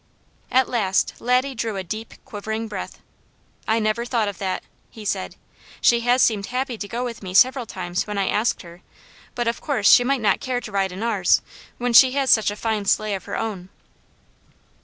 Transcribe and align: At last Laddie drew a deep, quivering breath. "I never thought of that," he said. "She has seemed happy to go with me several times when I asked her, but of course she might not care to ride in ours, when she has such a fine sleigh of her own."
At 0.49 0.67
last 0.67 1.13
Laddie 1.19 1.53
drew 1.53 1.75
a 1.75 1.83
deep, 1.83 2.15
quivering 2.25 2.67
breath. 2.67 3.01
"I 3.67 3.77
never 3.77 4.03
thought 4.03 4.27
of 4.27 4.39
that," 4.39 4.63
he 4.89 5.05
said. 5.05 5.35
"She 5.79 5.99
has 5.99 6.23
seemed 6.23 6.47
happy 6.47 6.75
to 6.75 6.87
go 6.87 7.03
with 7.05 7.21
me 7.21 7.35
several 7.35 7.67
times 7.67 8.07
when 8.07 8.17
I 8.17 8.27
asked 8.27 8.63
her, 8.63 8.81
but 9.35 9.47
of 9.47 9.61
course 9.61 9.87
she 9.87 10.03
might 10.03 10.21
not 10.21 10.39
care 10.41 10.59
to 10.61 10.71
ride 10.71 10.91
in 10.91 11.03
ours, 11.03 11.43
when 11.77 11.93
she 11.93 12.13
has 12.13 12.31
such 12.31 12.49
a 12.49 12.55
fine 12.55 12.85
sleigh 12.85 13.13
of 13.13 13.25
her 13.25 13.37
own." 13.37 13.69